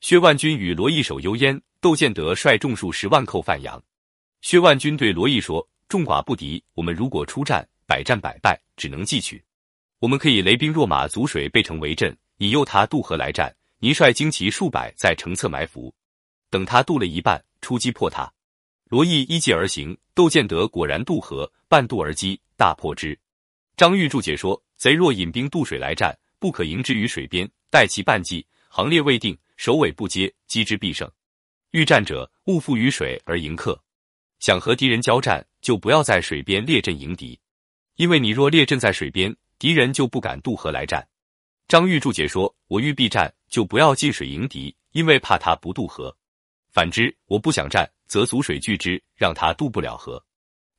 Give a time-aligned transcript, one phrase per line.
[0.00, 3.80] 薛万军与罗毅守幽燕，窦建德率众数十万寇范阳。
[4.40, 9.42] 薛万军对罗毅说：“众寡不敌，我们如果出战，百战百败，只能继取。
[9.98, 13.54] 我们可以雷兵若马，阻水背城为阵，引诱他渡河来战。
[13.78, 15.94] 你率精骑数百在城侧埋伏，
[16.48, 18.30] 等他渡了一半，出击破他。”
[18.88, 23.16] 罗毅依计而行，窦建德果然渡河，半渡而击，大破之。
[23.76, 31.06] 张玉注解说：“贼若引兵渡水来战，不可迎之于水边，待其半计，行列未定，首尾不接，击之必胜。
[31.72, 33.78] 欲战者，勿负于水而迎客。
[34.38, 37.38] 想和敌人交战，就不要在水边列阵迎敌，
[37.96, 41.06] 因为你若列阵在水边，敌人就不敢渡河来战。”
[41.68, 46.16] 张玉注解说：“我欲避战，就不要进水迎敌，因为怕他不渡河。
[46.72, 50.24] 反之，我不想战。”则阻水拒之，让他渡不了河。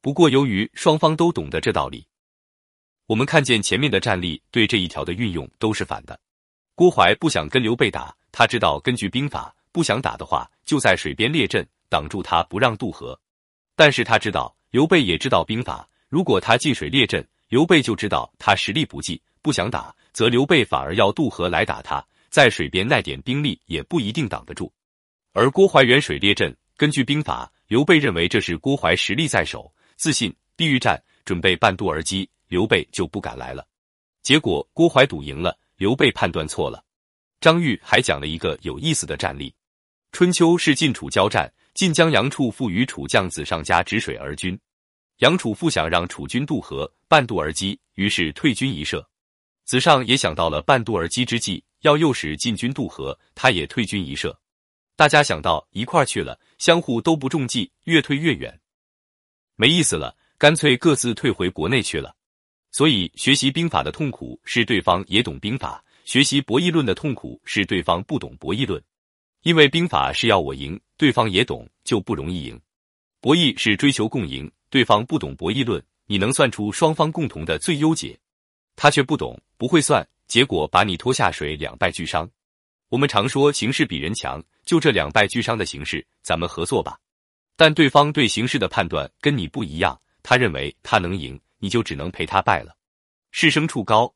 [0.02, 2.08] 不过，由于双方都懂得这道理，
[3.06, 6.20] 我们看见前面的战例对这一条的运用都是反的。
[6.74, 13.20] 郭淮不想跟刘备打，他知道根据兵法，不想打的话，就在水边列阵，挡住他不让渡河。
[13.76, 24.72] 但是他知道刘备也知道兵法，如果他进水列阵，刘备就知道他实力不济，不想打，则刘备反而要渡河来打他，在水边那点兵力也不一定挡得住。
[25.34, 26.56] 而郭淮远水列阵。
[26.78, 33.64] 根据兵法，刘备认为这是郭淮实力在手，自信必欲战，准备半渡而击，刘备就不敢来了。
[34.24, 36.84] 结果郭淮赌赢了，刘备判断错了。
[37.42, 39.52] 张玉还讲了一个有意思的战例：
[40.12, 44.58] 春秋是晋楚交战，晋将杨处父与楚将子上家止水而军。
[45.18, 49.04] 杨楚父想让楚军渡河，半渡而击，于是退军一射。
[49.66, 54.40] 子上也想到了半渡而击之计，要诱使晋军渡河，他也退军一射。
[54.96, 58.60] 大家想到一块去了，相互都不中计，越退越远，
[59.56, 62.16] 没意思了，干脆各自退回国内去了。
[62.72, 68.84] 所以，学习兵法的痛苦是对方也懂兵法；学习博弈论的痛苦是对方不懂博弈论。
[69.44, 72.60] 因为兵法是要我赢，对方也懂，就不容易赢；
[73.22, 78.20] 博弈是追求共赢，对方不懂博弈论，你能算出双方共同的最优解，
[78.76, 82.30] 他却不懂，不会算，结果把你拖下水，两败俱伤。
[82.90, 87.00] 我们常说形势比人强，就这两败俱伤的形势，咱们合作吧。
[87.56, 92.76] 但对方对形势的判断跟你不一样，他认为他能赢，你就只能陪他败了。
[93.32, 94.14] 是生处高，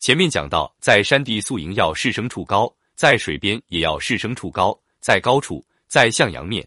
[0.00, 6.66] 前面讲到，在山地宿营要适声处高，在水边也要适声处高，在高处，在向阳面。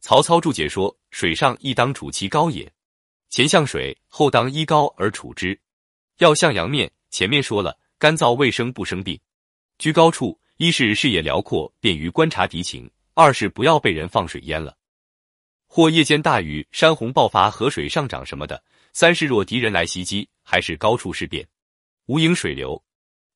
[0.00, 2.70] 曹操注解说：水上亦当处其高也，
[3.30, 5.56] 前向水，后当依高而处之。
[6.18, 9.18] 要向阳面，前面说了，干燥卫生不生病，
[9.78, 10.38] 居高处。
[10.56, 14.76] 一是视野辽阔，便于观察敌情；二是不要被人放水淹了，
[15.66, 18.56] 或夜间大雨、山洪爆发、河水上涨什么的；
[18.92, 21.44] 三是若敌人来袭击，还是高处事变，
[22.06, 22.82] 无影水流。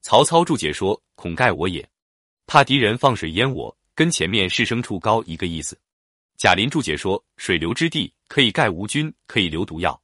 [0.02, 1.88] 曹操注解说：“恐盖我也，
[2.46, 5.78] 怕敌人放水淹我，跟前面士生处高一个意思。”
[6.38, 10.00] 贾林注解说：“水流之地，可以盖无菌，可以留毒药。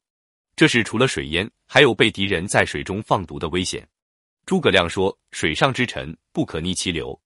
[0.55, 3.87] 这是除了水淹，还有被敌人在水中放毒的危险。”
[4.45, 7.19] 诸葛亮说：“水上之臣不可逆其流，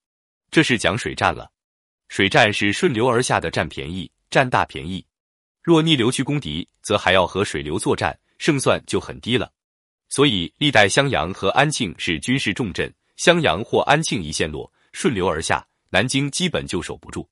[0.50, 1.50] 这是讲水战了。
[2.08, 5.04] 水战是顺流而下的占便宜，占大便宜。
[5.62, 9.52] 若逆流去攻敌，则还要和水流作战，胜算就很低了。
[10.10, 17.26] 所以历代襄阳和安庆是军事重镇，襄阳或安庆一陷落，顺流而下，南京基本就守不住。”